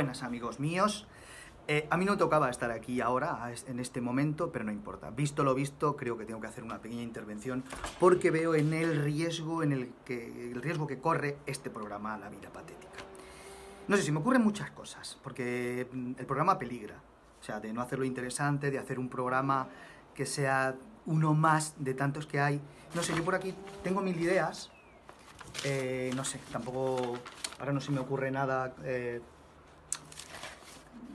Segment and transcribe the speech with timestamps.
[0.00, 1.06] Buenas amigos míos.
[1.68, 5.10] Eh, a mí no tocaba estar aquí ahora, en este momento, pero no importa.
[5.10, 7.62] Visto lo visto, creo que tengo que hacer una pequeña intervención
[7.98, 12.30] porque veo en el riesgo, en el, que, el riesgo que corre este programa La
[12.30, 12.96] Vida Patética.
[13.88, 16.94] No sé, si me ocurren muchas cosas, porque mm, el programa peligra.
[17.38, 19.68] O sea, de no hacerlo interesante, de hacer un programa
[20.14, 22.58] que sea uno más de tantos que hay.
[22.94, 23.54] No sé, yo por aquí
[23.84, 24.70] tengo mil ideas.
[25.62, 27.18] Eh, no sé, tampoco...
[27.58, 28.74] Ahora no se me ocurre nada...
[28.82, 29.20] Eh,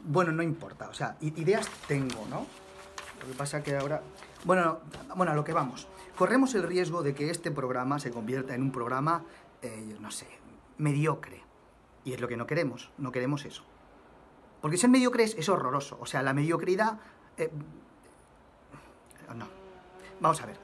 [0.05, 2.45] bueno, no importa, o sea, ideas tengo, ¿no?
[3.21, 4.01] Lo que pasa que ahora...
[4.43, 4.79] Bueno,
[5.15, 5.87] bueno, a lo que vamos.
[6.15, 9.23] Corremos el riesgo de que este programa se convierta en un programa,
[9.61, 10.27] eh, no sé,
[10.77, 11.41] mediocre.
[12.03, 13.63] Y es lo que no queremos, no queremos eso.
[14.61, 15.97] Porque ser mediocre es, horroroso.
[15.99, 16.99] O sea, la mediocridad...
[17.37, 17.51] Eh,
[19.35, 19.47] no.
[20.19, 20.57] Vamos a ver.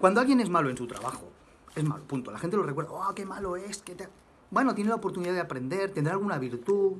[0.00, 1.30] Cuando alguien es malo en su trabajo,
[1.74, 2.30] es malo, punto.
[2.30, 3.84] La gente lo recuerda, oh, qué malo es.
[4.50, 6.94] Bueno, tiene la oportunidad de aprender, tendrá alguna virtud.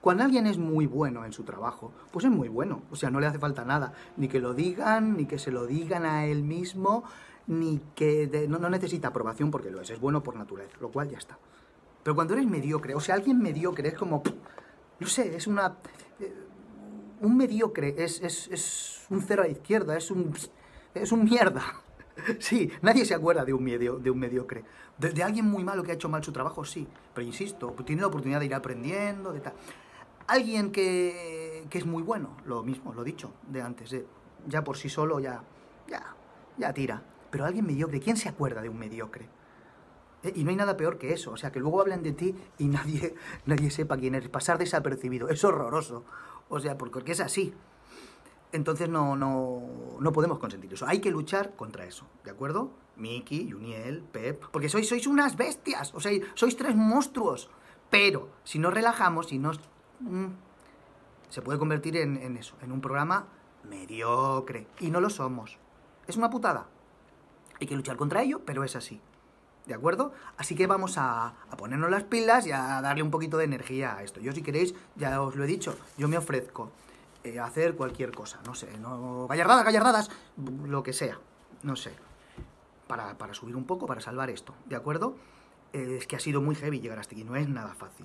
[0.00, 2.82] cuando alguien es muy bueno en su trabajo, pues es muy bueno.
[2.90, 3.92] O sea, no le hace falta nada.
[4.16, 7.02] Ni que lo digan, ni que se lo digan a él mismo,
[7.48, 9.90] ni que no, necesita aprobación porque lo es.
[9.90, 11.36] Es bueno por naturaleza, lo cual ya está.
[12.04, 14.22] Pero cuando eres mediocre, o sea, alguien mediocre es como...
[15.00, 15.76] No sé, es una...
[16.20, 16.32] Eh,
[17.22, 20.32] un mediocre es, es, es un cero a la izquierda, es un...
[20.94, 21.83] Es un mierda.
[22.38, 24.64] Sí, nadie se acuerda de un, medio, de un mediocre.
[24.98, 26.86] De, alguien muy malo que ha hecho mal su trabajo, sí.
[27.12, 29.54] Pero insisto, tiene la oportunidad de ir aprendiendo, de tal.
[30.26, 33.94] Alguien que, que es muy bueno, lo mismo, lo dicho de antes.
[34.46, 35.42] ya por sí solo, ya,
[35.88, 36.14] ya,
[36.56, 37.02] ya tira.
[37.30, 39.28] Pero alguien mediocre, ¿quién se acuerda de un mediocre?
[40.22, 41.32] Eh, y no hay nada peor que eso.
[41.32, 43.14] O sea, que luego hablan de ti y nadie,
[43.46, 44.28] nadie sepa quién eres.
[44.28, 45.28] Pasar desapercibido.
[45.28, 46.04] Es horroroso.
[46.48, 47.54] O sea, porque es así.
[48.54, 50.86] Entonces no, no, podemos consentir eso.
[50.86, 52.70] Hay que luchar contra eso, ¿de acuerdo?
[52.94, 57.50] Miki, Juniel, Pep, porque sois, sois unas bestias, o sea, sois tres monstruos.
[57.90, 59.58] Pero si nos relajamos, si nos...
[59.98, 60.26] Mm,
[61.30, 63.26] se puede convertir en, eso, en un programa
[63.68, 64.68] mediocre.
[64.78, 65.58] Y no lo somos.
[66.06, 66.68] Es una putada.
[67.60, 69.00] Hay que luchar contra ello, pero es así.
[69.66, 70.12] ¿De acuerdo?
[70.36, 73.96] Así que vamos a, a, ponernos las pilas y a darle un poquito de energía
[73.96, 74.20] a esto.
[74.20, 76.70] Yo si queréis, ya os lo he dicho, yo me ofrezco.
[77.24, 80.10] Eh, hacer cualquier cosa, no sé, no, gallardadas, gallardadas,
[80.66, 81.18] lo que sea,
[81.62, 81.94] no sé,
[82.86, 85.16] para, subir un poco, para salvar esto, ¿de acuerdo?
[85.72, 88.04] Eh, es que ha sido muy heavy llegar hasta aquí, no es nada fácil.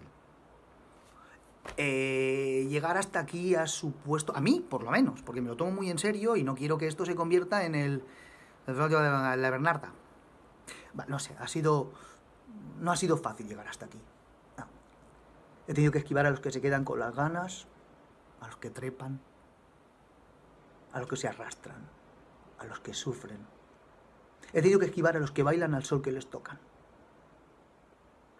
[1.75, 5.72] Eh, llegar hasta aquí ha supuesto, a mí por lo menos, porque me lo tomo
[5.72, 8.01] muy en serio y no quiero que esto se convierta en el,
[8.68, 9.91] el de la Bernarda.
[11.09, 11.91] No sé, ha sido,
[12.80, 14.00] no ha sido fácil llegar hasta aquí.
[15.68, 17.68] He tenido que esquivar a los que se quedan con las ganas,
[18.41, 19.19] a los que trepan,
[20.91, 21.81] a los que se arrastran,
[22.57, 23.39] a los que sufren.
[24.53, 26.59] He tenido que esquivar a los que bailan al sol que les tocan,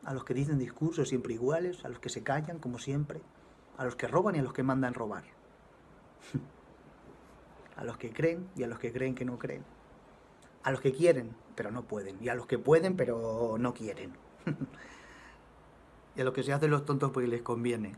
[0.04, 3.22] a los que dicen discursos siempre iguales, a los que se callan como siempre,
[3.78, 5.24] a los que roban y a los que mandan robar,
[7.76, 9.64] a los que creen y a los que creen que no creen,
[10.64, 14.14] a los que quieren pero no pueden, y a los que pueden pero no quieren,
[16.16, 17.96] y a los que se hacen los tontos porque les conviene.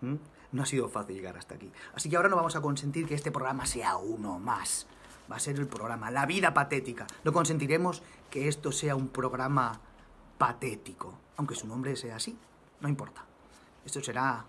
[0.00, 1.70] No ha sido fácil llegar hasta aquí.
[1.94, 4.86] Así que ahora no vamos a consentir que este programa sea uno más.
[5.30, 7.06] Va a ser el programa La Vida Patética.
[7.22, 9.80] No consentiremos que esto sea un programa
[10.38, 11.14] patético.
[11.36, 12.36] Aunque su nombre sea así.
[12.80, 13.24] No importa.
[13.84, 14.44] Esto será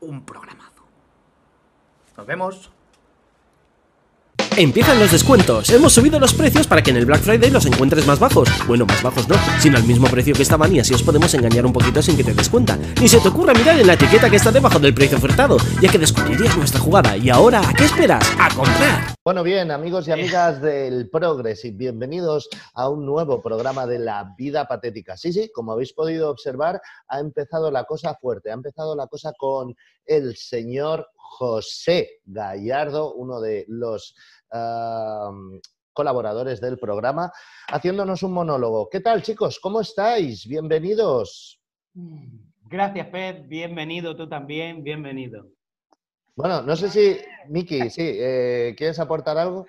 [0.00, 0.82] un programazo.
[2.16, 2.72] Nos vemos.
[4.58, 5.70] Empiezan los descuentos.
[5.70, 8.48] Hemos subido los precios para que en el Black Friday los encuentres más bajos.
[8.66, 11.64] Bueno, más bajos no, sino al mismo precio que estaban y así os podemos engañar
[11.64, 12.76] un poquito sin que te des cuenta.
[13.00, 15.88] Ni se te ocurra mirar en la etiqueta que está debajo del precio ofertado, ya
[15.88, 17.16] que descubrirías nuestra jugada.
[17.16, 18.28] Y ahora, ¿a qué esperas?
[18.36, 19.14] ¡A comprar!
[19.24, 24.66] Bueno, bien, amigos y amigas del Progress, bienvenidos a un nuevo programa de la vida
[24.66, 25.16] patética.
[25.16, 29.32] Sí, sí, como habéis podido observar, ha empezado la cosa fuerte, ha empezado la cosa
[29.38, 34.14] con el señor José Gallardo, uno de los
[35.92, 37.32] colaboradores del programa,
[37.68, 38.88] haciéndonos un monólogo.
[38.88, 39.58] ¿Qué tal, chicos?
[39.60, 40.46] ¿Cómo estáis?
[40.46, 41.60] Bienvenidos.
[42.64, 43.48] Gracias, Pep.
[43.48, 44.82] Bienvenido tú también.
[44.82, 45.48] Bienvenido.
[46.36, 47.18] Bueno, no sé si,
[47.48, 49.66] Miki, sí, eh, ¿quieres aportar algo?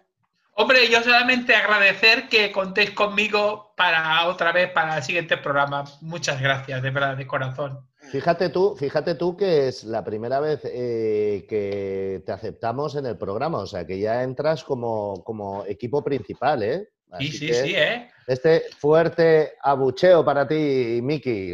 [0.54, 5.86] Hombre, yo solamente agradecer que contéis conmigo para otra vez para el siguiente programa.
[6.01, 7.88] Muchas gracias, de verdad, de corazón.
[8.11, 13.19] Fíjate tú, fíjate tú que es la primera vez eh, que te aceptamos en el
[13.19, 16.89] programa, o sea que ya entras como, como equipo principal, ¿eh?
[17.17, 18.09] Sí, sí, sí, ¿eh?
[18.27, 21.53] Este fuerte abucheo para ti, Miki.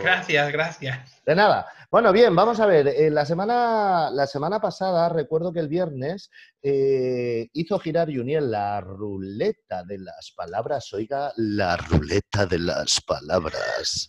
[0.00, 1.22] Gracias, gracias.
[1.24, 1.66] De nada.
[1.94, 2.88] Bueno, bien, vamos a ver.
[2.88, 6.28] Eh, la, semana, la semana pasada, recuerdo que el viernes,
[6.60, 10.92] eh, hizo girar Juniel la ruleta de las palabras.
[10.92, 14.08] Oiga, la ruleta de las palabras.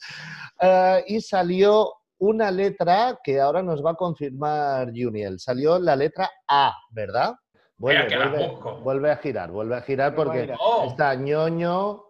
[0.59, 5.39] Eh, y salió una letra que ahora nos va a confirmar Juniel.
[5.39, 7.35] Salió la letra A, ¿verdad?
[7.77, 10.53] Vuelve, que a girar, vuelve a girar porque.
[10.59, 10.87] Oh.
[10.89, 12.03] está ñoño,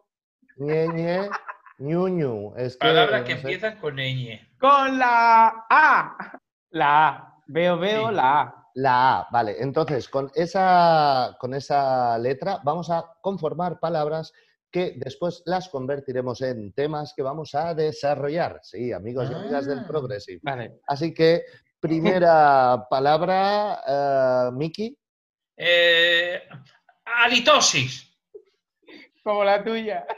[0.58, 1.30] ñeñe,
[1.80, 2.54] ñuñu.
[2.56, 3.38] Es que, Palabras no que sé.
[3.40, 4.40] empiezan con ñ.
[4.60, 6.18] Con la A.
[6.72, 7.42] La A.
[7.48, 8.16] Veo, veo Sí.
[8.16, 8.62] la A.
[8.76, 9.56] La A, vale.
[9.62, 14.34] Entonces, con esa, con esa letra vamos a conformar palabras
[14.70, 18.60] que después las convertiremos en temas que vamos a desarrollar.
[18.64, 19.86] Sí, amigos y amigas del Ah.
[19.88, 20.40] Progressive.
[20.44, 20.82] Vale.
[20.88, 21.44] Así que,
[21.80, 24.98] primera palabra, eh, Miki.
[25.58, 26.48] Eh,
[27.06, 28.12] halitosis.
[29.24, 30.06] Como la tuya.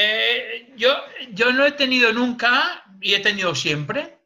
[0.00, 0.94] Eh, yo,
[1.32, 4.20] yo no he tenido nunca y he tenido siempre.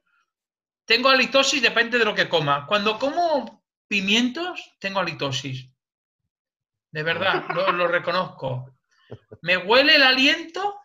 [0.85, 2.67] Tengo halitosis, depende de lo que coma.
[2.67, 5.67] Cuando como pimientos, tengo halitosis.
[6.91, 8.77] De verdad, lo, lo reconozco.
[9.41, 10.83] Me huele el aliento,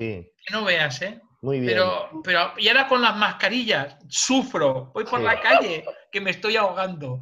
[0.00, 1.20] Sí, que no veas, ¿eh?
[1.42, 1.72] Muy bien.
[1.72, 4.90] Pero, pero, y ahora con las mascarillas, sufro.
[4.94, 5.24] Voy por Sí.
[5.24, 7.20] la calle, que me estoy ahogando.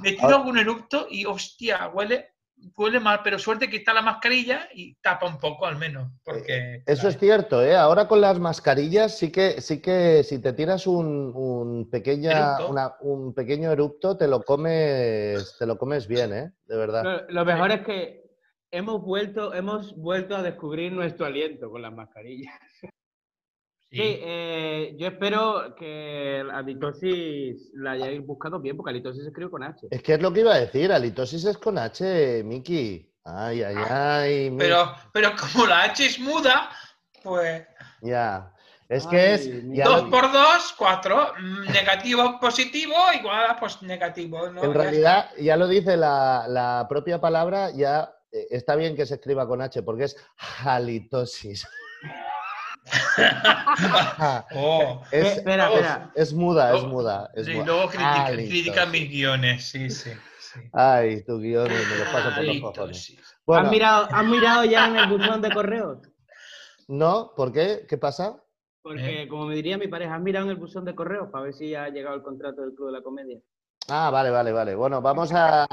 [0.00, 0.34] Me tiro Ah.
[0.36, 2.30] algún eructo y, hostia, huele,
[2.76, 6.10] huele mal, pero suerte que está la mascarilla y tapa un poco al menos.
[6.24, 7.76] Porque, Eso es cierto, ¿eh?
[7.76, 12.68] Ahora con las mascarillas sí que, sí que si te tiras un, un pequeña, Eructo.
[12.68, 16.50] una- un pequeño erupto, te lo comes, te lo comes bien, ¿eh?
[16.66, 17.04] De verdad.
[17.04, 18.22] Lo, lo mejor es que
[18.70, 22.54] hemos vuelto, hemos vuelto a descubrir nuestro aliento con las mascarillas.
[23.96, 24.18] Sí, Sí.
[24.22, 29.62] eh, yo espero que la halitosis la hayáis buscado bien, porque halitosis se escribe con
[29.62, 29.86] H.
[29.90, 33.10] Es que es lo que iba a decir, halitosis es con H, Miki.
[33.24, 34.50] Ay, ay, ay.
[34.50, 36.70] Mi- Pero, pero como la H es muda,
[37.22, 37.66] pues
[38.02, 38.52] Ya.
[38.88, 39.50] Es Ay, que es.
[39.74, 41.32] ya dos lo- por dos, cuatro.
[41.40, 44.48] Mm, Negativo, positivo, igual a pues negativo.
[44.50, 44.62] ¿no?
[44.62, 49.04] en Ya realidad, ya lo dice la, la propia palabra, ya eh, está bien que
[49.06, 50.16] se escriba con H, porque es
[50.64, 51.66] halitosis.
[54.54, 55.02] Oh.
[55.10, 56.10] es, espera, es- espera.
[56.14, 57.30] es muda, es muda.
[57.34, 57.64] Es sí, muda.
[57.66, 60.10] luego critica- critican mis guiones, sí, sí.
[60.40, 60.60] sí.
[60.72, 62.62] Ay, tu guion me lo paso por los Halitosis.
[62.62, 63.16] cojones.
[63.18, 65.98] ¿Has, Bueno, mirado, has mirado ya en el buzón de correos?
[66.88, 67.84] no, ¿por qué?
[67.88, 68.42] ¿Qué pasa?
[68.82, 71.54] Porque, como me diría mi pareja, ¿has mirado en el buzón de correos para ver
[71.54, 73.40] si ya ha llegado el contrato del Club de la Comedia?
[73.88, 74.74] Ah, vale, vale, vale.
[74.76, 75.66] Bueno, vamos a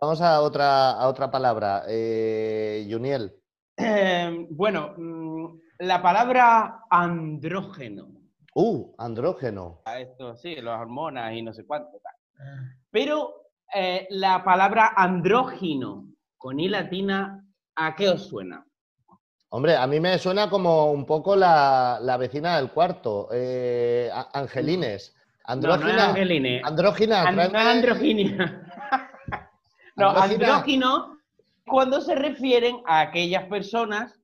[0.00, 1.84] vamos a otra a otra palabra.
[1.88, 3.34] Eh, Juniel.
[3.76, 8.08] Eh, bueno, mm, la palabra andrógeno.
[8.54, 9.80] Uh, andrógeno.
[9.86, 11.98] A Esto sí, las hormonas y no sé cuánto.
[12.02, 12.14] tal.
[12.46, 12.62] Ah.
[12.90, 13.34] Pero
[13.74, 17.44] eh, la palabra andrógino con I latina,
[17.76, 18.64] ¿a qué os suena?
[19.50, 25.14] Hombre, a mí me suena como un poco la, la vecina del cuarto, eh, Angelines.
[25.48, 26.60] No, no es Andrógina.
[26.64, 27.30] Andrógina.
[27.32, 28.62] No es tráeme- androginia.
[29.96, 30.46] no, Andrógina.
[30.46, 31.18] andrógino
[31.66, 34.18] cuando se refieren a aquellas personas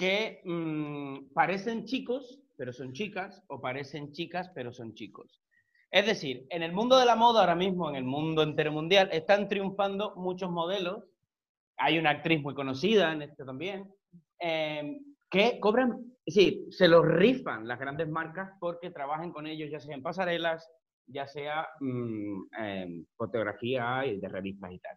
[0.00, 5.42] que mm, parecen chicos, pero son chicas, o parecen chicas, pero son chicos.
[5.90, 9.10] Es decir, en el mundo de la moda ahora mismo, en el mundo entero mundial,
[9.12, 11.04] están triunfando muchos modelos.
[11.76, 13.92] Hay una actriz muy conocida en esto también,
[14.40, 15.00] eh,
[15.30, 19.94] que cobran, sí, se los rifan las grandes marcas porque trabajan con ellos, ya sea
[19.94, 20.66] en pasarelas,
[21.06, 24.96] ya sea mm, en fotografía y de revistas y tal.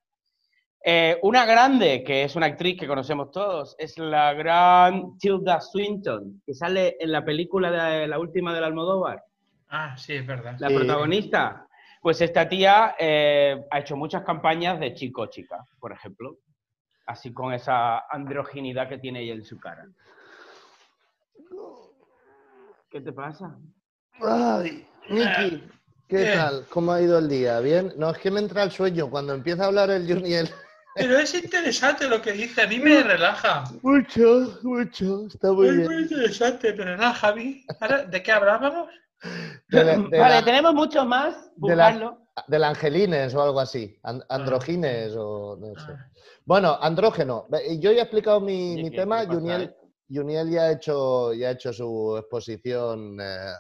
[0.86, 6.42] Eh, una grande, que es una actriz que conocemos todos, es la gran Tilda Swinton,
[6.46, 9.24] que sale en la película de la última del Almodóvar,
[9.70, 10.56] Ah, sí, es verdad.
[10.60, 10.76] la Sí.
[10.76, 11.66] protagonista.
[12.02, 16.36] Pues esta tía eh, ha hecho muchas campañas de chico-chica, por ejemplo.
[17.06, 19.86] Así con esa androginidad que tiene ella en su cara.
[22.90, 23.58] ¿Qué te pasa?
[24.22, 25.64] Ay, Miki,
[26.08, 26.34] ¿qué Bien.
[26.38, 26.66] tal?
[26.70, 27.60] ¿Cómo ha ido el día?
[27.62, 27.94] ¿Bien?
[27.98, 30.50] No, es que me entra el sueño cuando empieza a hablar el Juniel.
[30.96, 33.64] Pero es interesante lo que dice, a mí me relaja.
[33.82, 36.00] Mucho, mucho, está muy Es muy bien.
[36.02, 37.66] interesante, me relaja a mí.
[37.80, 38.90] Ahora, ¿De qué hablábamos?
[39.70, 41.36] De la- de vale, la- tenemos mucho más.
[41.56, 42.20] de la- Buscarlo.
[42.48, 43.98] Del Angelines o algo así.
[44.04, 44.10] Ah.
[44.10, 45.94] an- androgines o no sé.
[46.46, 47.48] Bueno, andrógeno.
[47.80, 49.26] Yo ya he explicado mi, Oye, mi ¿qué- tema.
[49.26, 49.74] Juniel?
[50.10, 53.54] Juniel ya ha hecho, ya ha hecho su exposición eh,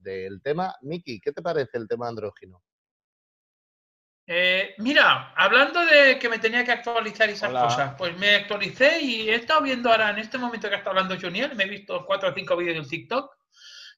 [0.00, 0.74] del tema.
[0.82, 2.60] Miki, ¿qué te parece el tema andrógeno?
[4.30, 7.62] Eh, mira, hablando de que me tenía que actualizar esas Hola.
[7.62, 11.18] cosas, pues me actualicé y he estado viendo ahora, en este momento que está hablando
[11.18, 13.34] Juniel, me he visto cuatro o cinco vídeos en TikTok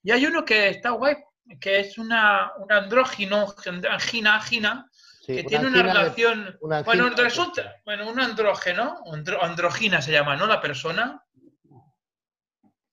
[0.04, 1.16] y hay uno que está guay,
[1.60, 3.52] que es una, un andrógino,
[3.90, 4.86] angina, gina,
[5.20, 6.58] Sí, que tiene una angina de- relación...
[6.60, 10.46] una bueno, angina resulta, bueno, un andrógeno, andro- androgina se llama, ¿no?
[10.46, 11.22] La persona.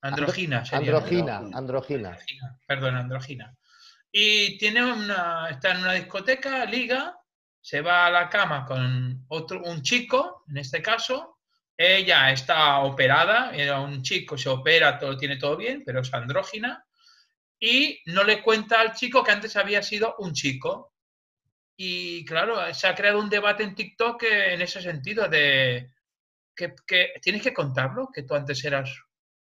[0.00, 0.90] Androgina sería.
[0.92, 0.98] ¿no?
[0.98, 2.08] Androgina, androgina.
[2.10, 3.56] Androgina, Perdón, androgina.
[4.12, 7.17] Y tiene una, está en una discoteca, liga,
[7.60, 11.38] se va a la cama con otro, un chico, en este caso,
[11.76, 16.84] ella está operada, era un chico, se opera, todo tiene todo bien, pero es andrógina.
[17.60, 20.92] Y no le cuenta al chico que antes había sido un chico.
[21.76, 25.92] Y claro, se ha creado un debate en TikTok en ese sentido de
[26.54, 28.90] que, que tienes que contarlo, que tú antes eras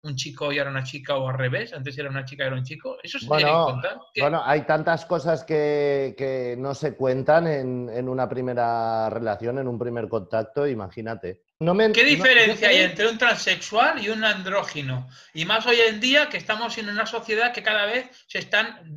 [0.07, 2.59] un chico y ahora una chica o al revés, antes era una chica y ahora
[2.59, 2.97] un chico.
[3.03, 3.99] Eso se tiene que Bueno, contar.
[4.15, 4.21] ¿Qué?
[4.23, 9.69] bueno, hay tantas cosas que, que no se cuentan en, en una primera relación, en
[9.69, 11.43] un primer contacto, imagínate.
[11.61, 15.09] No me, ¿Qué no- diferencia hay entre un transexual y un andrógino?
[15.35, 18.95] Y más hoy en día que estamos en una sociedad que cada vez se están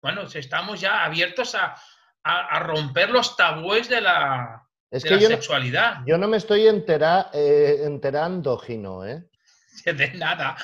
[0.00, 1.74] bueno, se estamos ya abiertos a,
[2.22, 5.96] a- a romper los tabúes de la, Es de que la yo no, sexualidad.
[6.06, 9.24] yo no me estoy entera, eh, enterando, Gino, ¿eh?
[9.84, 10.56] De nada.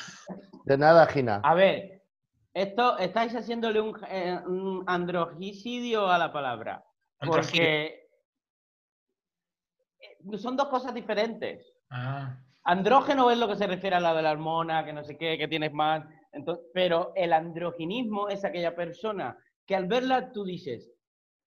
[0.65, 1.41] De nada, Gina.
[1.43, 2.03] A ver,
[2.53, 6.85] esto estáis haciéndole un, eh, un androgicidio a la palabra.
[7.19, 8.09] Porque
[10.39, 11.73] son dos cosas diferentes.
[11.91, 15.19] Ah, Andrógeno es lo que se refiere a la de la hormona, que no sé
[15.19, 16.05] qué, que tienes más.
[16.33, 20.91] Entonces, pero el androginismo es aquella persona que al verla tú dices,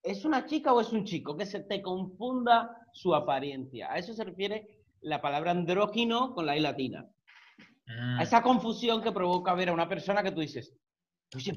[0.04, 1.36] ¿es una chica o es un chico?
[1.36, 3.92] Que se te confunda su apariencia.
[3.92, 4.68] A eso se refiere
[5.02, 7.08] la palabra andrógino con la I latina.
[7.88, 8.20] Mm.
[8.20, 10.74] A esa confusión que provoca ver a una persona que tú dices,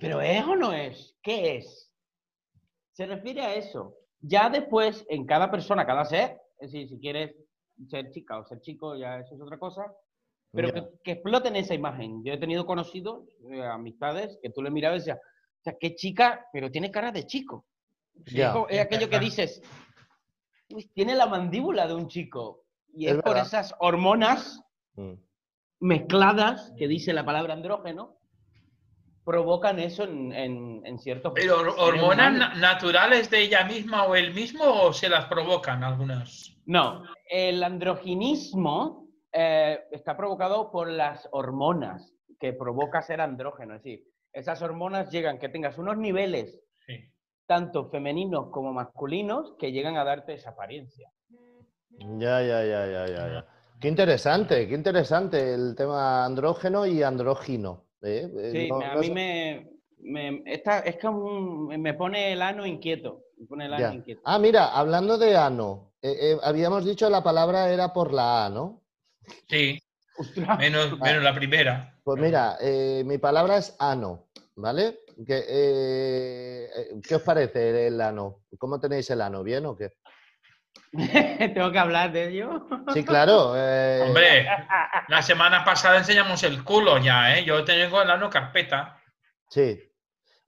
[0.01, 1.17] pero ¿es o no es?
[1.23, 1.91] ¿Qué es?
[2.93, 3.97] Se refiere a eso.
[4.21, 7.35] Ya después, en cada persona, cada ser, es decir, si quieres
[7.89, 9.93] ser chica o ser chico, ya eso es otra cosa,
[10.53, 12.23] pero que, que exploten esa imagen.
[12.25, 15.95] Yo he tenido conocidos, eh, amistades, que tú le mirabas y decías, o sea, qué
[15.95, 17.65] chica, pero tiene cara de chico.
[18.27, 18.55] Ya.
[18.69, 19.63] Es aquello que dices,
[20.71, 22.65] "Uy, tiene la mandíbula de un chico.
[22.93, 24.61] Y Es es, por esas hormonas
[24.97, 25.13] Mm.
[25.81, 28.17] Mezcladas, que dice la palabra andrógeno,
[29.25, 31.33] provocan eso en, en- en ciertos...
[31.35, 32.59] Pero hormonas humanos.
[32.59, 36.57] naturales de ella misma o él mismo o se las provocan algunas.
[36.67, 43.75] No, el androginismo eh, está provocado por las hormonas que provoca ser andrógeno.
[43.77, 46.95] Es decir, esas hormonas llegan que tengas unos niveles Sí.
[47.47, 51.11] tanto femeninos como masculinos que llegan a darte esa apariencia.
[51.91, 53.47] Ya, ya, ya, ya, ya, ya.
[53.81, 57.87] Qué interesante, qué interesante el tema andrógeno y andrógino.
[58.03, 58.31] ¿eh?
[58.37, 59.71] Eh, Sí, no- a no mí me,
[60.01, 63.23] me- esta- es como un- me pone el ano inquieto.
[63.39, 63.95] Me pone el ano Ya.
[63.95, 64.21] inquieto.
[64.25, 68.51] Ah, mira, hablando de ano, eh, eh, habíamos dicho la palabra era por la A,
[68.51, 68.83] ¿no?
[69.49, 69.79] Sí,
[70.19, 70.59] Ostras.
[70.59, 71.97] menos, menos la primera.
[72.05, 74.99] Pues mira, eh, mi palabra es ano, ¿vale?
[75.27, 76.69] ¿Qué,
[77.07, 78.43] ¿qué os parece el ano?
[78.59, 79.43] ¿Cómo tenéis el ano?
[79.43, 79.93] ¿Bien o qué?
[81.54, 82.66] Tengo que hablar de ello.
[82.92, 83.52] Sí, claro.
[83.56, 84.47] eh, Hombre,
[85.09, 87.44] la semana pasada enseñamos el culo ya, ¿eh?
[87.44, 89.00] Yo tengo el ano carpeta.
[89.49, 89.80] Sí.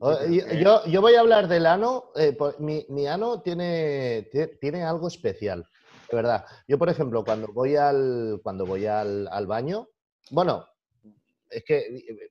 [0.00, 0.18] Yo,
[0.60, 2.10] yo- yo voy a hablar del ano.
[2.16, 5.64] eh, por- mi, mi ano tiene, tie- tiene algo especial,
[6.10, 6.44] de verdad.
[6.66, 9.88] Yo, por ejemplo, cuando voy al, cuando voy al, al baño,
[10.30, 10.66] bueno,
[11.50, 12.30] es que, eh,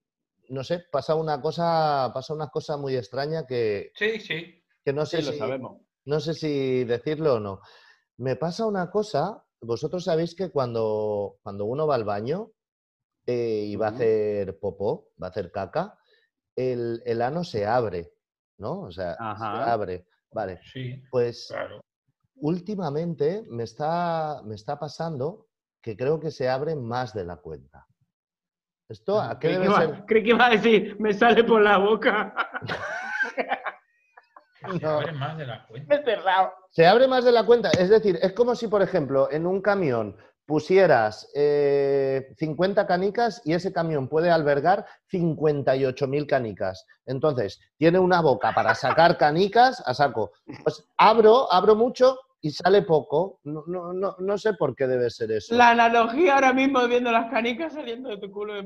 [0.49, 4.61] no sé, pasa una cosa, pasa una cosa muy extraña que, Sí, sí.
[4.83, 5.77] que no sé Sí, lo si, sabemos.
[6.03, 7.61] no sé si decirlo o no.
[8.21, 12.51] Me pasa una cosa, vosotros sabéis que cuando, cuando uno va al baño
[13.25, 15.97] eh, y va a hacer popó, va a hacer caca,
[16.55, 18.13] el, el ano se abre,
[18.59, 18.81] ¿no?
[18.81, 20.05] O sea, se abre.
[20.31, 21.81] Vale, Sí, pues claro.
[22.35, 25.47] últimamente me está, me está pasando
[25.81, 27.87] que creo que se abre más de la cuenta.
[28.87, 30.05] ¿Esto a qué debe que, ser?
[30.05, 32.35] creí que iba a decir, me sale por la boca.
[34.79, 35.95] Se abre más de la cuenta.
[35.95, 36.53] He cerrado.
[36.69, 37.69] Se abre más de la cuenta.
[37.71, 43.53] Es decir, es como si, por ejemplo, en un camión pusieras eh, 50 canicas y
[43.53, 46.85] ese camión puede albergar 58.000 canicas.
[47.05, 50.31] Entonces, tiene una boca para sacar canicas a saco.
[50.63, 53.39] Pues abro, abro mucho y sale poco.
[53.43, 55.55] No, no, no, no sé por qué debe ser eso.
[55.55, 58.65] La analogía ahora mismo viendo las canicas saliendo de tu culo es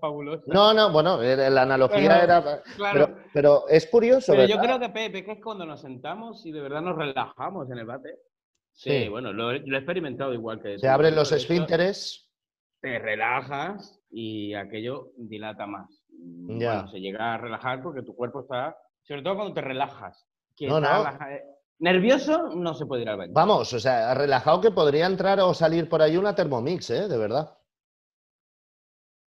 [0.00, 0.42] fabulosa.
[0.48, 2.62] No, no, bueno, la analogía Pero, era...
[2.76, 3.06] claro.
[3.06, 6.52] Pero, pero es curioso, Pero yo creo que, Pepe, que es cuando nos sentamos y
[6.52, 8.18] de verdad nos relajamos en el bate.
[8.74, 9.08] Sí, Sí.
[9.08, 10.92] bueno, lo, he- lo he experimentado igual que Se tú.
[10.92, 12.30] abren los esfínteres.
[12.80, 15.88] Te relajas y aquello dilata más.
[16.08, 16.72] Ya.
[16.74, 18.76] Bueno, se llega a relajar porque tu cuerpo está...
[19.02, 20.26] Sobre todo cuando te relajas.
[20.56, 21.26] Que No, está no.
[21.28, 21.42] eh,
[21.82, 23.32] Nervioso no se puede ir al baño.
[23.34, 27.08] Vamos, o sea, relajado que podría entrar o salir por ahí una Thermomix, ¿eh?
[27.08, 27.58] De verdad.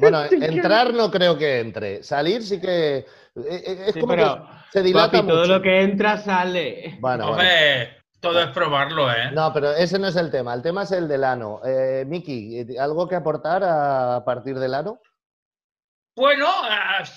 [0.00, 2.02] Bueno, entrar no creo que entre.
[2.02, 2.96] Salir sí que.
[2.98, 3.06] eh,
[3.36, 5.52] eh, Es Sí, como pero, que se dilata papi, todo mucho.
[5.52, 6.98] lo que entra sale.
[7.00, 7.30] Bueno, bueno.
[7.30, 9.30] Hombre, todo es probarlo, ¿eh?
[9.32, 10.52] No, pero ese no es el tema.
[10.52, 11.60] El tema es el del ano.
[11.64, 15.00] Eh, Miki, ¿algo que aportar a partir del ano?
[16.16, 16.48] Bueno,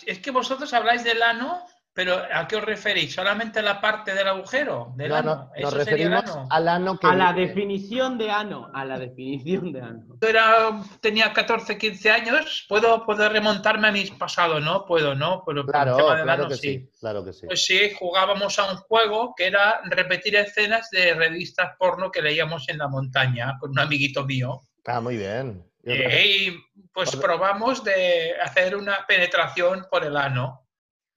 [0.06, 1.66] es que vosotros habláis del ano,
[1.98, 3.16] Pero ¿a qué os referís?
[3.16, 4.94] ¿Solamente a la parte del agujero?
[4.96, 5.36] Del No, ano?
[5.36, 6.48] no, ¿Eso nos sería el referimos ano?
[6.51, 7.08] al ano que...
[7.08, 10.06] A la definición de ano, a la definición de ano.
[10.22, 14.86] Yo era, tenía 14, 15 años, puedo, puedo remontarme a mis pasados, ¿no?
[14.86, 15.42] Puedo, ¿no?
[15.44, 17.48] Pero por el Claro, tema del claro ano, que sí, claro que sí.
[17.48, 22.70] Pues sí, jugábamos a un juego que era repetir escenas de revistas porno que leíamos
[22.70, 24.62] en la montaña con un amiguito mío.
[24.86, 25.63] Ah, muy bien.
[25.84, 30.66] Eh, y pues Por- probamos de hacer una penetración por el ano.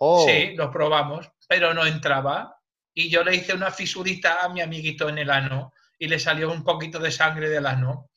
[0.03, 2.57] Oh, Sí, lo probamos, pero no entraba.
[2.95, 6.51] Y yo le hice una fisurita a mi amiguito en el ano y le salió
[6.51, 8.09] un poquito de sangre del ano.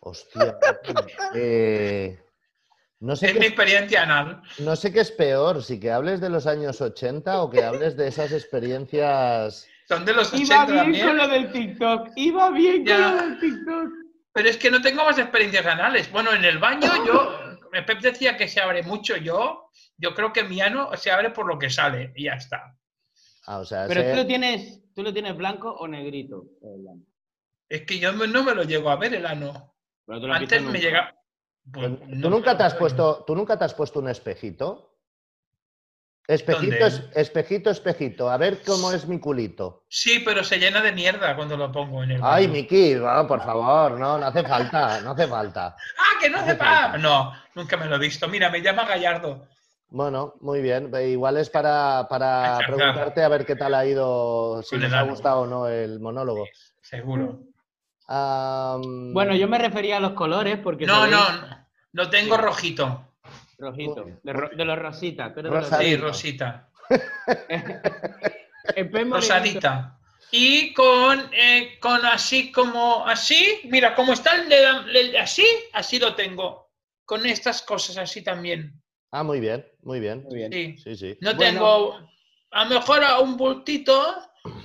[0.00, 0.56] hostia.
[1.34, 2.18] Eh,
[3.00, 4.42] no, sé Es qué mi experiencia anal.
[4.58, 7.96] no sé qué es peor, si que hables de los años 80 o que hables
[7.96, 9.66] de esas experiencias...
[9.88, 11.06] Son de los 80 Iba bien también.
[11.08, 12.96] con lo del TikTok, iba bien Ya.
[12.96, 13.88] con lo del TikTok.
[14.32, 16.10] Pero es que no tengo más experiencias anales.
[16.12, 17.38] Bueno, en el baño yo,
[17.84, 19.16] Pep decía que se abre mucho.
[19.16, 22.74] Yo, yo creo que mi ano se abre por lo que sale y ya está.
[23.46, 26.44] Ah, o sea, Pero ese- tú lo tienes, tú lo tienes blanco o negrito.
[26.62, 27.02] el ano?
[27.68, 29.74] Es que yo me- no me lo llego a ver el ano.
[30.08, 30.78] Antes me nunca.
[30.78, 31.14] llega.
[31.72, 34.86] Pues, ¿Tú no nunca te has puesto, tú nunca te has puesto un espejito?
[36.26, 38.30] Espejito, espejito, espejito.
[38.30, 39.84] A ver cómo es mi culito.
[39.88, 42.46] Sí, pero se llena de mierda cuando lo pongo en el Ay.
[42.46, 45.76] Miki, no, por favor, no, no hace falta, no hace falta.
[45.98, 46.98] ¡Ah, que no hace falta.
[46.98, 48.28] No, nunca me lo he visto.
[48.28, 49.48] Mira, me llama Gallardo.
[49.90, 50.90] Bueno, muy bien.
[51.08, 55.02] Igual es para, para preguntarte a ver qué tal ha ido, si nos el ha
[55.02, 56.46] gustado o no el monólogo.
[56.80, 57.40] Seguro.
[58.08, 60.86] Bueno, yo me refería a los colores porque.
[60.86, 61.66] No, sabéis- no, no.
[61.92, 62.42] Lo tengo Sí.
[62.42, 63.06] rojito.
[63.58, 64.06] Rojito.
[64.22, 65.32] De, ro- de los rositas.
[65.36, 65.80] Rosadito.
[65.80, 66.68] Sí, rosita.
[69.10, 69.96] Rosadita.
[70.32, 75.44] Y con, eh, con así como así, mira, como está el de- el de así,
[75.72, 76.70] así lo tengo.
[77.04, 78.79] Con estas cosas así también.
[79.12, 80.22] Ah, muy bien, muy bien.
[80.24, 80.52] Muy bien.
[80.52, 80.78] Sí.
[80.78, 81.18] Sí, sí.
[81.20, 81.52] No Bueno.
[81.60, 81.98] tengo,
[82.52, 84.14] a lo mejor a un bultito,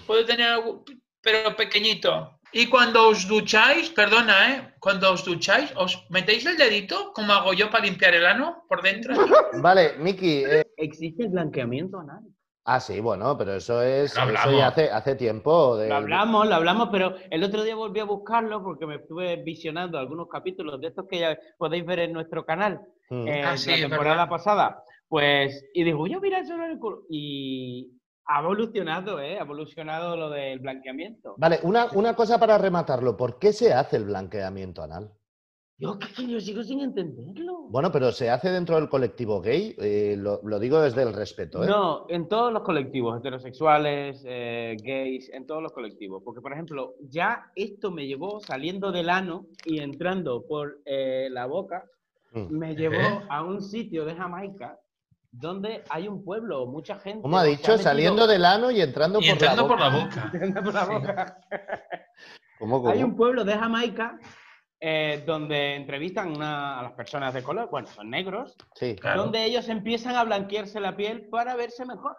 [0.05, 0.83] puedo tener algo,
[1.21, 2.39] pero pequeñito.
[2.51, 4.73] Y cuando os ducháis, perdona, ¿eh?
[4.79, 8.81] Cuando os ducháis, ¿os metéis el dedito, como hago yo para limpiar el ano por
[8.81, 9.13] dentro?
[9.61, 10.43] Vale, Miki.
[10.45, 12.21] eh, ¿Existe el blanqueamiento anal?
[12.67, 14.15] ah, sí, bueno, pero eso es.
[14.15, 14.57] Lo Eso hablamos.
[14.59, 15.75] ya hace, hace tiempo.
[15.75, 19.35] de- Lo hablamos, lo hablamos, pero el otro día volví a buscarlo porque me estuve
[19.43, 23.27] visionando algunos capítulos de estos que ya podéis ver en nuestro canal Mm.
[23.27, 24.83] eh, Ah, sí, la temporada pasada.
[25.07, 27.03] Pues, y digo, yo mira eso en el culo.
[27.09, 27.91] Y
[28.25, 29.37] ha evolucionado, ¿eh?
[29.37, 31.35] Ha evolucionado lo del blanqueamiento.
[31.37, 33.15] Vale, una, una cosa para rematarlo.
[33.15, 35.11] ¿Por qué se hace el blanqueamiento anal?
[35.77, 37.67] Yo, que yo sigo sin entenderlo.
[37.69, 39.75] Bueno, pero se hace dentro del colectivo gay.
[39.77, 41.67] eh, lo, lo digo desde el respeto, ¿eh?
[41.67, 46.23] No, en todos los colectivos, heterosexuales, eh, gays, en todos los colectivos.
[46.23, 51.45] Porque, por ejemplo, ya esto me llevó saliendo del ano y entrando por eh, la
[51.45, 51.83] boca.
[52.49, 54.77] Me llevó a un sitio de Jamaica
[55.31, 57.21] donde hay un pueblo, mucha gente.
[57.21, 57.71] ¿Cómo ha dicho?
[57.73, 59.89] metido- Saliendo del ano y entrando, Y por, entrando la por boca.
[59.89, 60.31] la boca.
[60.33, 61.37] Entrando por la boca.
[62.59, 62.89] ¿Cómo, cómo?
[62.93, 64.17] Hay un pueblo de Jamaica
[64.79, 68.95] eh, donde entrevistan una- a las personas de color, bueno, son negros, Sí.
[68.95, 69.23] Claro.
[69.23, 72.15] donde ellos empiezan a blanquearse la piel para verse mejor.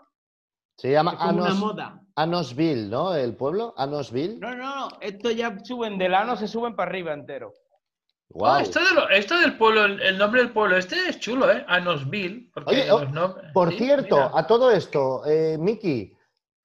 [0.77, 2.01] Se llama Es como una moda.
[2.17, 3.15] Anosville, ¿no?
[3.15, 4.39] El pueblo, Anosville.
[4.39, 7.53] No, no, no, esto ya suben del ano, se suben para arriba entero.
[8.45, 11.65] Ah, esto, de lo- esto del pueblo, el, nombre del pueblo, este es chulo, ¿eh?
[11.69, 12.51] Anosville.
[12.67, 14.31] Oye, oh, nombres- Por sí, cierto, mira.
[14.35, 16.13] a todo esto, eh, Miki,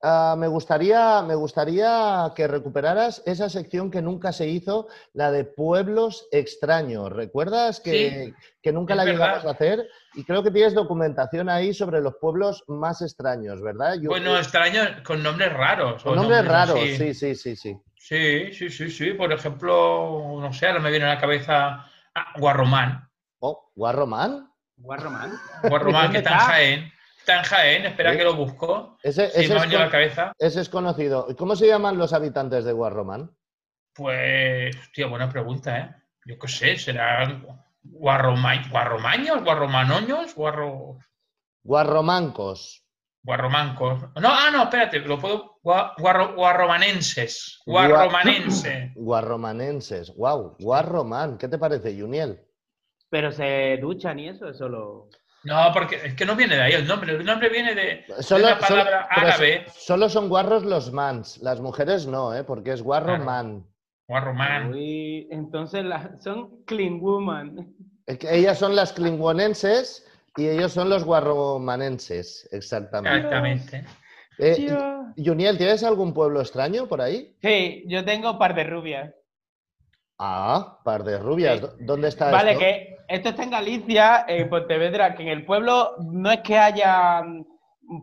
[0.02, 5.45] ah, me, gustaría, me gustaría que recuperaras esa sección que nunca se hizo, la de
[5.45, 7.10] pueblos extraños.
[7.12, 9.19] ¿Recuerdas que, que nunca la verdad.
[9.28, 9.88] llegamos a hacer?
[10.15, 13.95] Y creo que tienes documentación ahí sobre los pueblos más extraños, ¿verdad?
[14.02, 16.04] Yo- Bueno, extraño, con nombres raros.
[16.04, 17.78] con nombres raros, sí, sí, sí, sí.
[18.03, 19.13] Sí, sí, sí, sí.
[19.13, 21.85] Por ejemplo, no sé, ahora me viene a la cabeza
[22.15, 23.07] ah, Guarromán.
[23.39, 24.51] Oh, Guarromán.
[24.75, 25.31] Guarromán.
[25.63, 26.39] Guarromán, que ¿Dónde está en?
[26.79, 26.93] Jaén.
[27.19, 28.17] Está en Jaén, espera Sí.
[28.17, 28.97] que lo busco.
[29.03, 30.33] Ese, Sí, ese me ha es venido a la cabeza.
[30.39, 31.27] ese es conocido.
[31.29, 33.29] ¿Y ¿Cómo se llaman los habitantes de Guarromán?
[33.93, 35.95] Pues, hostia, buena pregunta, ¿eh?
[36.25, 37.45] Yo qué sé, serán
[37.83, 40.97] guarroma- guarromaños, guarromanoños, guarro,
[41.63, 42.83] Guarromancos.
[43.23, 44.01] Guarromancos.
[44.19, 45.60] No, ah, no, espérate, lo puedo.
[45.63, 47.62] gua- guarro- guarromanenses.
[47.65, 48.91] Gua- Guarromanense.
[48.95, 50.13] Guarromanenses.
[50.15, 51.38] Wow, Guarromán.
[51.38, 52.39] ¿Qué te parece, Juniel?
[53.10, 55.10] Pero se duchan y eso, eso lo.
[55.43, 57.13] No, porque es que no viene de ahí el nombre.
[57.13, 59.65] El nombre viene de, de Solo, una palabra árabe.
[59.67, 62.43] so- solo son guarros los mans, las mujeres no, ¿eh?
[62.43, 63.25] porque es guarro Claro.
[63.25, 63.67] man.
[64.07, 64.73] Guarromán.
[64.73, 67.73] Uy, entonces la- son clean woman.
[68.05, 70.05] Es que ellas son las klingonenses
[70.37, 73.17] y ellos son los guarromanenses, exactamente.
[73.17, 73.85] Exactamente.
[74.37, 74.67] Eh.
[75.17, 77.35] Juniel, ¿tienes algún pueblo extraño por ahí?
[77.41, 79.13] Sí, yo tengo par de rubias.
[80.17, 81.55] Ah, par de rubias.
[81.55, 81.61] Sí.
[81.61, 82.59] ¿Dó- ¿Dónde está Vale, esto?
[82.59, 87.23] que esto está en Galicia, en Pontevedra, que en el pueblo no es que haya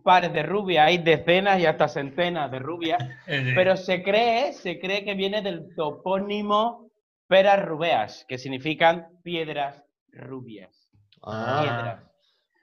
[0.05, 2.99] pares de rubias, hay decenas y hasta centenas de rubias,
[3.55, 6.91] pero se cree, se cree que viene del topónimo
[7.27, 10.91] peras rubeas, que significan piedras rubias.
[11.23, 12.03] Ah, Piedras,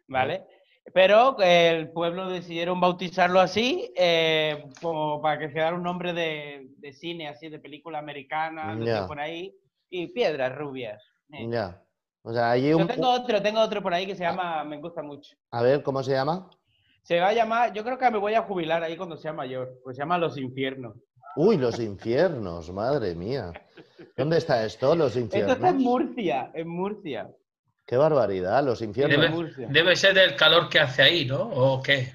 [0.07, 0.45] ¿vale?
[0.93, 6.93] Pero el pueblo decidieron bautizarlo así, eh, como para que quedara un nombre de, de
[6.93, 9.55] cine, así, de película americana, de por ahí,
[9.89, 11.01] y piedras rubias.
[11.31, 11.47] eh.
[11.49, 11.81] ya.
[12.27, 12.87] O sea, allí Yo un...
[12.87, 15.35] tengo otro, tengo otro por ahí que se llama, me gusta mucho.
[15.51, 16.49] A ver, ¿cómo se llama?
[17.03, 19.79] Se va a llamar, yo creo que me voy a jubilar ahí cuando sea mayor,
[19.83, 20.95] pues se llama Los Infiernos.
[21.35, 23.51] Uy, los infiernos, madre mía.
[24.17, 25.83] ¿Dónde está esto, los Esto está en infiernos?
[25.83, 27.29] Murcia, en Murcia.
[27.85, 29.55] Qué barbaridad, los infiernos.
[29.69, 31.43] Debe, ser del calor que hace ahí, ¿no?
[31.43, 32.13] ¿O qué?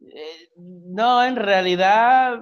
[0.00, 2.40] Eh, no, en realidad,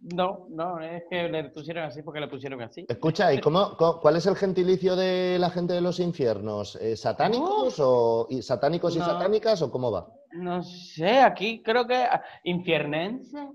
[0.00, 2.86] no, no, es que le pusieron así porque le pusieron así.
[2.88, 6.76] Escucha, ¿y cómo, cuál es el gentilicio de la gente de los infiernos?
[6.76, 10.06] Eh, ¿Satánicos o y satánicos y satánicas o cómo va?
[10.32, 13.48] No sé, aquí creo que ah, infiernense.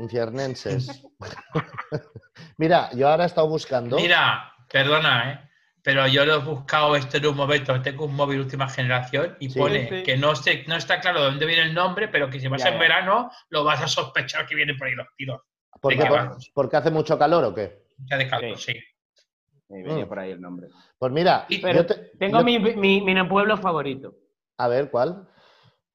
[0.00, 1.04] Infiernenses.
[2.56, 3.96] Mira, yo ahora he estado buscando.
[3.96, 5.49] Mira, perdona, ¿eh?
[5.90, 9.50] Pero yo lo he buscado esto en un momento, tengo un móvil última generación y
[9.50, 9.58] Sí.
[9.58, 12.38] pone Sí, que no, sé, no está claro de dónde viene el nombre, pero que
[12.38, 12.80] si vas Ya, en ya.
[12.80, 15.40] verano lo vas a sospechar que vienen por ahí los tiros.
[15.80, 16.04] ¿por qué?
[16.06, 16.36] Por-.
[16.54, 17.82] ¿Porque hace mucho calor o qué?
[18.08, 18.72] Ya de calor, sí.
[18.72, 20.08] Sí, venía Mm.
[20.08, 20.68] por ahí el nombre.
[20.96, 24.14] Pues mira, Y- Pero yo te- tengo yo- mi, mi, mi pueblo favorito,
[24.58, 25.26] A ver, ¿cuál?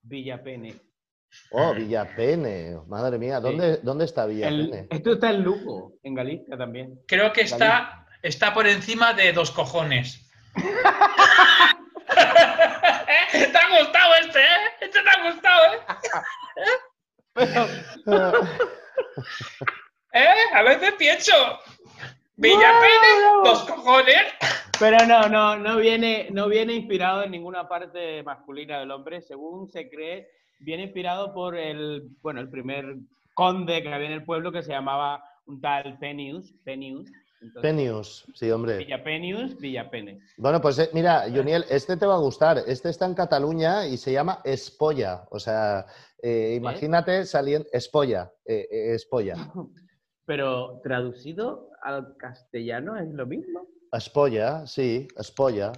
[0.01, 0.75] Villapene.
[1.51, 2.79] Oh, Villapene.
[2.88, 4.88] Madre mía, ¿dónde, ¿dónde está El- Villapene?
[4.89, 6.99] esto está en Lugo, en Galicia también.
[7.08, 10.19] Creo que está, está por encima de dos cojones.
[10.55, 10.61] ¿Te
[13.57, 14.69] ha gustado este, eh?
[14.81, 15.79] Este te ha gustado, ¿eh?
[20.13, 20.33] ¿Eh?
[20.53, 21.33] A veces pienso.
[22.38, 23.43] Villapene, Bravo, bravo.
[23.43, 24.23] dos cojones.
[24.79, 29.21] Pero no, no, no viene, no viene inspirado en ninguna parte masculina del hombre.
[29.21, 32.95] Según se cree, viene inspirado por el, bueno, el primer
[33.35, 36.53] conde que había en el pueblo que se llamaba un tal Penius.
[36.63, 37.11] Penius.
[37.45, 38.77] Entonces, Penius, sí, hombre.
[38.77, 40.19] Villapenius, Villapene.
[40.38, 42.58] Bueno, pues eh, mira, Joniel, este te va a gustar.
[42.65, 45.27] Este está en Cataluña y se llama Espolla.
[45.29, 45.86] O sea,
[46.21, 47.67] eh, imagínate saliendo.
[47.71, 49.36] Espolla, eh, eh, Espolla.
[50.25, 53.67] Pero traducido al castellano es lo mismo.
[53.91, 55.71] Espolla, sí, Espolla.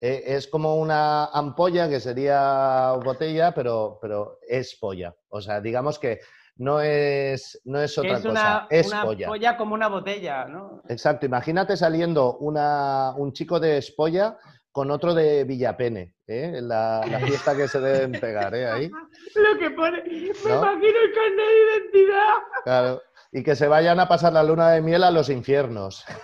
[0.00, 5.16] Eh, es como una ampolla que sería botella, pero, pero es polla.
[5.28, 6.20] O sea, digamos que
[6.56, 9.26] no es, no es otra es cosa, es una polla.
[9.26, 10.82] polla como una botella, ¿no?
[10.88, 14.38] Exacto, imagínate saliendo una, un chico de Espolla
[14.70, 16.60] con otro de Villapene, ¿eh?
[16.62, 18.66] la, la fiesta que se deben pegar ¿eh?
[18.66, 18.90] ahí.
[19.34, 20.58] Lo que pone, me ¿No?
[20.58, 22.34] imagino el carnet de identidad.
[22.64, 23.02] Claro.
[23.32, 26.04] Y que se vayan a pasar la luna de miel a los infiernos.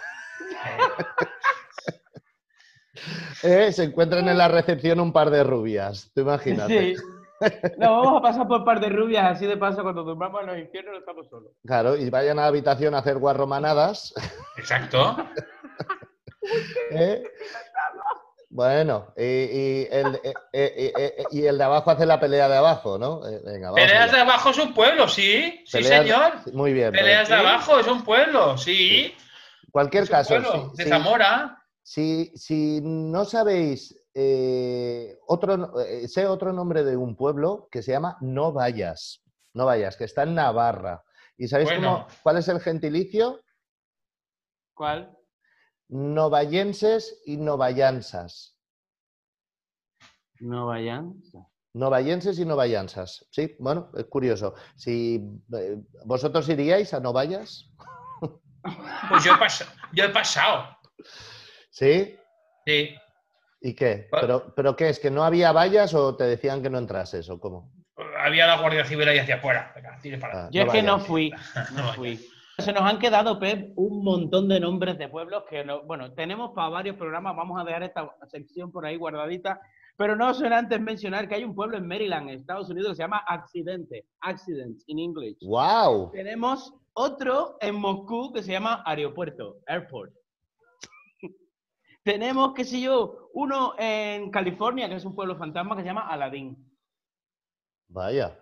[3.43, 3.73] ¿Eh?
[3.73, 6.97] Se encuentran en la recepción un par de rubias, tú imagínate.
[6.97, 7.03] Sí.
[7.79, 10.59] No, vamos a pasar por par de rubias, así de paso, cuando durmamos en los
[10.59, 11.53] infiernos no estamos solos.
[11.67, 14.13] Claro, y vayan a la habitación a hacer guarromanadas.
[14.59, 15.17] Exacto.
[16.91, 17.23] ¿eh?
[18.53, 22.99] Bueno, y, y el, eh, eh, y el de abajo hace la pelea de abajo,
[22.99, 23.21] ¿no?
[23.21, 24.13] Venga, vamos Peleas allá.
[24.13, 25.63] de abajo es un pueblo, sí.
[25.67, 26.53] Sí, Peleas- señor.
[26.53, 26.91] Muy bien.
[26.91, 29.15] Peleas de abajo es un pueblo, sí.
[29.71, 30.89] Cualquier Es un caso, pueblo, sí, de sí.
[30.91, 31.57] Zamora.
[31.83, 37.93] Si, si no sabéis eh, otro, eh, sé otro nombre de un pueblo que se
[37.93, 39.23] llama No Vayas.
[39.55, 41.05] No Vayas, que está en Navarra.
[41.37, 42.07] ¿Y sabéis Bueno.
[42.07, 43.41] cómo- cuál es el gentilicio?
[44.75, 45.17] ¿Cuál?
[45.89, 48.57] Novayenses y novayansas.
[50.41, 51.15] No vayan.
[51.75, 53.27] Novayenses y novayansas.
[53.31, 54.55] Sí, bueno, es curioso.
[54.77, 55.21] Si
[55.57, 57.71] eh, vosotros iríais a Novayas,
[59.09, 60.77] Pues yo he, yo he pasado.
[61.71, 62.17] ¿sí?
[62.67, 62.95] Sí.
[63.61, 64.09] ¿Y qué?
[64.13, 64.19] Ah.
[64.21, 64.89] ¿Pero, ¿Pero qué?
[64.89, 67.71] ¿Es que no había vallas o te decían que no entrases o cómo?
[68.19, 69.75] Había la Guardia Civil ahí hacia afuera.
[70.33, 70.49] Ah.
[70.51, 71.31] Yo no es que no fui,
[71.77, 72.19] no fui.
[72.59, 76.51] Se nos han quedado, Pep, un montón de nombres de pueblos que, no, bueno, tenemos
[76.55, 79.61] para varios programas, vamos a dejar esta sección por ahí guardadita,
[79.97, 82.97] pero no sin antes mencionar que hay un pueblo en Maryland, en Estados Unidos, que
[82.97, 85.39] se llama Accidente, Accident in English.
[85.43, 86.11] ¡Wow!
[86.13, 90.13] Tenemos otro en Moscú que se llama Aeropuerto, Airport.
[92.05, 96.09] Tenemos, qué sé yo, uno en California, que es un pueblo fantasma, que se llama
[96.09, 96.57] Aladdin.
[97.89, 98.39] Vaya.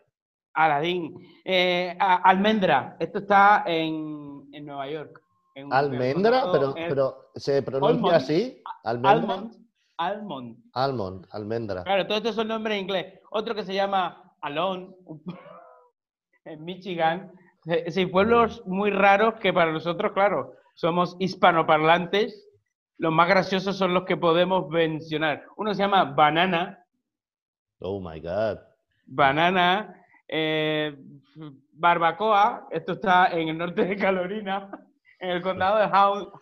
[0.55, 1.15] Aladín.
[1.45, 2.97] Eh, a- almendra.
[2.99, 5.21] Esto está en, en Nueva York.
[5.55, 8.15] en Almendra, pero, pero ¿se pronuncia Almond.
[8.15, 8.63] así?
[8.85, 9.11] ¿Almendra?
[9.13, 9.55] Almond.
[9.97, 10.57] Almond.
[10.75, 11.83] Almond, almendra.
[11.85, 13.21] Claro, todos estos son nombres en inglés.
[13.31, 14.95] Otro que se llama Alon,
[16.45, 17.33] en Michigan.
[17.67, 22.48] Eh, Sí, pueblos muy raros que para nosotros, claro, somos hispanoparlantes.
[22.99, 25.45] Los más graciosos son los que podemos mencionar.
[25.57, 26.85] Uno se llama Banana,
[27.81, 28.59] Oh my God.
[29.07, 29.95] Banana.
[30.27, 30.97] eh,
[31.73, 34.69] barbacoa, esto está en el norte de Carolina,
[35.21, 35.89] en el condado de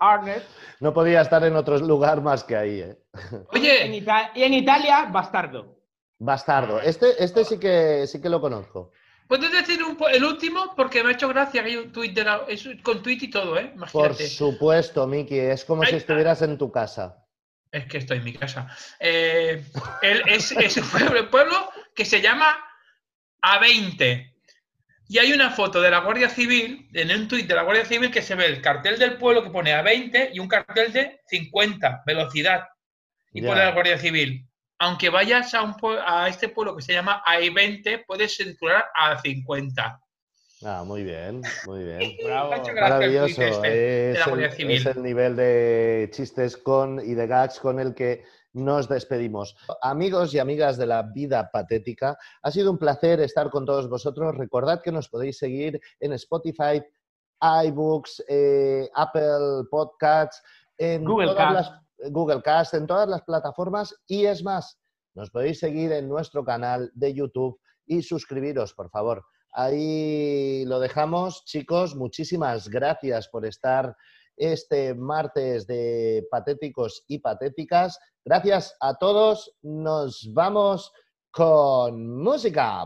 [0.01, 0.42] Harnett.
[0.81, 2.99] No podía estar en otro lugar más que ahí, ¿eh?
[3.33, 5.77] En Oye, Ita- y en Italia, bastardo.
[6.19, 6.81] Bastardo.
[6.81, 8.92] Este, este sí que sí que lo conozco.
[9.29, 10.75] ¿Puedes decir un el último?
[10.77, 13.31] Porque me ha hecho gracia que hay un tuit de la, es con tuit y
[13.31, 13.67] todo, ¿eh?
[13.67, 14.29] Por Imagínate.
[14.29, 15.39] supuesto, Miki.
[15.39, 17.23] Es como Ay, si estuvieras en tu casa.
[17.71, 18.69] Es que estoy en mi casa.
[19.01, 19.62] Eh,
[20.03, 22.57] es, es un pueblo, que se llama
[23.43, 24.33] A20.
[25.09, 28.11] Y hay una foto de la Guardia Civil, en un tuit de la Guardia Civil,
[28.11, 32.03] que se ve el cartel del pueblo que pone A20 y un cartel de 50,
[32.07, 32.65] velocidad.
[33.33, 33.49] Y Ya.
[33.49, 34.46] pone la Guardia Civil.
[34.79, 40.01] Aunque vayas a, un a este pueblo que se llama A20, puedes circular a 50.
[40.65, 42.17] Ah, muy bien, muy bien.
[42.25, 42.51] Bravo.
[42.75, 43.43] Maravilloso.
[43.43, 48.25] este el, es el nivel de chistes con y de gags con el que
[48.57, 49.55] nos despedimos.
[49.83, 54.37] Amigos y amigas de la vida patética, ha sido un placer estar con todos vosotros.
[54.37, 56.83] Recordad que nos podéis seguir en Spotify,
[57.41, 60.43] iBooks, eh, Apple Podcasts,
[60.79, 61.71] en Google todas Cast.
[61.71, 64.79] las Google Cast, en todas las plataformas y es más,
[65.15, 69.25] nos podéis seguir en nuestro canal de YouTube y suscribiros, por favor.
[69.53, 71.97] Ahí lo dejamos, chicos.
[71.97, 73.97] Muchísimas gracias por estar
[74.37, 77.99] este martes de patéticos y patéticas.
[78.25, 79.57] Gracias a todos.
[79.63, 80.93] Nos vamos
[81.31, 82.85] con música.